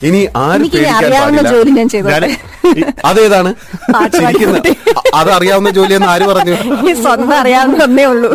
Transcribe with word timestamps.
ഇനി 0.00 0.18
ആരും 0.36 0.66
അറിയാവുന്ന. 0.96 1.42
ജോലി 1.50 1.70
ഞാൻ 1.70 1.88
ചെയ്തോട്ടെ 1.88 2.28
അതേതാണ്? 3.10 3.50
അത് 5.20 5.30
അറിയാവുന്ന 5.36 5.70
ജോലിയെന്ന് 5.70 6.08
ആര് 6.14 6.24
പറഞ്ഞു? 6.30 6.54
ഈ 6.90 6.92
സ്വന്തം 7.02 7.34
അറിയാവുന്ന 7.40 8.04
ഉള്ളൂ. 8.12 8.30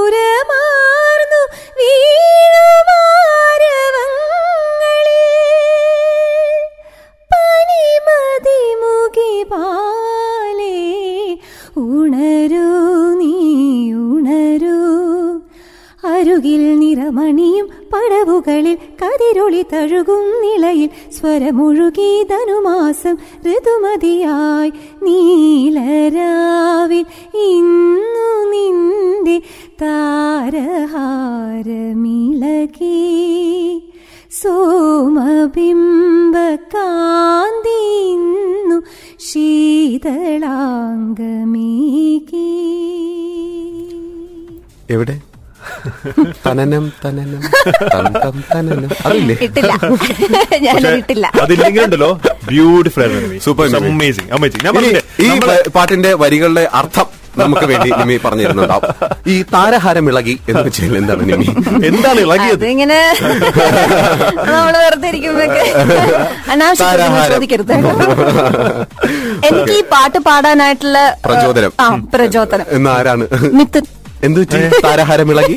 രാഗപൂരമാർന്നു 0.05 1.41
വീഴുമാരവങ്ങളിൽ 1.79 2.29
പനിമതിമുഖി 7.31 8.13
പാലേ 9.53 9.92
ഉണരൂ 12.23 13.15
നീ 13.15 13.93
ഉണരൂ. 13.93 14.93
അരുകിൽ 16.09 16.79
നിറമണിയും 16.79 17.69
പടവുകളിൽ 17.93 18.75
കതിരൊളി 18.75 19.65
തഴുകും 19.73 20.19
നിലയിൽ 20.19 20.91
സ്വരമൊഴുകി 21.21 22.27
ധനുമാസം 22.31 23.17
ഋതുമതിയായി 23.41 24.73
നീലരാവിൽ 25.03 27.05
ഇന്നു 27.35 28.51
നിന്റെ 28.51 29.43
താരഹാരമിളകി. 29.83 30.73
സോമബിംബ 34.43 36.35
കാന്തിന്നു 36.75 38.32
ശീതളാംഗമേകി. 39.27 40.09
എവിടെ? 44.91 45.21
തനനം 46.47 46.93
തനനം 47.05 47.43
തനനം. 48.55 48.91
അതില്ലേ? 49.07 49.37
ഇട്ടില്ല. 49.43 49.73
ഞാൻ 50.63 50.87
ഇട്ടില്ല. 50.97 51.33
അതില്ലെങ്കിലുണ്ടല്ലോ. 51.43 52.21
Beautiful 52.47 53.39
super 53.39 53.67
amazing. 53.69 54.31
Amazing 54.33 54.69
amazing 54.69 55.03
ഈ 55.23 55.29
പാട്ടിന്റെ 55.77 56.15
വരികളുടെ 56.15 56.69
അർത്ഥം 56.73 57.22
നമുക്ക് 57.41 57.67
വേണ്ടി 57.71 57.89
നിമി 58.01 58.17
പറഞ്ഞു 58.25 58.45
തരുന്നുണ്ടാവും 58.45 58.85
ഈ 59.33 59.37
താരഹാരം 59.55 60.07
ഇളകി 60.11 60.35
എന്ന് 60.49 60.63
വെച്ചാൽ 60.67 60.97
എന്താണ് 61.01 61.23
നിമി? 61.31 61.47
എന്താണ് 61.89 62.21
ഇളകിയത്? 62.25 62.65
ഇങ്ങനെ 62.75 62.99
നമ്മൾ 64.49 64.75
വെറുതെ 64.85 65.09
ഇരിക്കുമ്പോഴൊക്കെ 65.13 65.65
അനാവശ്യ 66.53 66.91
ചോദിക്കരുത്. 67.33 67.75
എനിക്ക് 69.49 69.73
ഈ 69.79 69.83
പാട്ട് 69.95 70.19
പാടാനായിട്ടുള്ള 70.29 70.99
പ്രചോദനം. 71.27 71.73
പ്രചോദനം. 72.15 72.67
എന്നാരാണ്? 72.79 73.25
ആരാണ് 73.33 73.55
മിഥുൻ 73.59 73.85
എന്തു 74.23 74.41
താരഹാരം 74.85 75.29
ഇളകി 75.33 75.55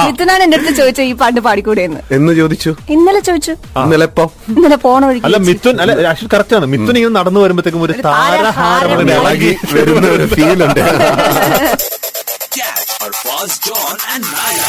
മിഥുനാണ് 0.00 0.42
എന്റെ 0.44 0.56
അടുത്ത് 0.58 0.72
ചോദിച്ചത് 0.80 1.04
ഈ 1.04 1.14
പാട്ട് 1.20 1.40
പാടിക്കൂടെ 1.46 1.82
എന്ന് 1.88 2.00
എന്ന് 2.16 2.32
ചോദിച്ചു 2.40 2.70
ഇന്നലെ 2.94 3.20
ചോദിച്ചു 3.28 3.52
ഇന്നലെ 3.82 4.08
ഇന്നലെ 4.52 4.78
പോണ 4.84 5.02
വഴി 5.08 5.20
അല്ല. 5.26 5.38
മിഥുൻ 5.48 5.76
അല്ല 5.82 5.92
ആക്ച്വലി 6.10 6.32
കറക്റ്റ് 6.34 6.56
ആണ് 6.58 6.68
മിഥുൻ 6.74 6.94
ഇങ്ങനെ 7.00 7.14
നടന്നു 7.18 7.40
വരുമ്പോഴത്തേക്കും 7.44 7.82
ഒരു 7.82 7.94
ഒരു 7.94 8.02
താരഹാരം 8.08 9.00
ഇളകി. 9.16 9.52
വരുന്ന 9.74 10.08
ഒരു 10.16 10.26
ഫീൽ 10.34 10.62
ഉണ്ട് 10.68 10.82
John 13.60 13.96
and 14.06 14.24
Naya 14.30 14.66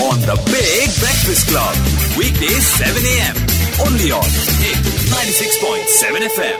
on 0.00 0.18
the 0.22 0.36
Big 0.46 0.88
Breakfast 0.96 1.44
Club. 1.46 1.74
Weekdays 2.16 2.66
7 2.80 3.06
a.m. 3.12 3.36
Only 3.80 4.10
on 4.12 4.28
Hit 4.56 4.80
96.7 5.12 6.26
FM. 6.30 6.58